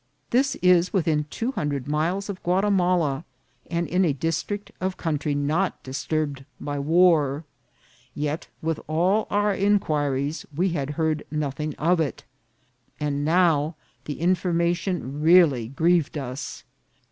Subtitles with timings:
[0.31, 3.23] This is within two hundred miles of Guatimala,
[3.69, 7.43] and in a district of country not disturbed by war;
[8.15, 12.23] yet, with all our inquiries, we had heard nothing of it.
[12.99, 13.75] And now,
[14.05, 16.63] the information really grieved us.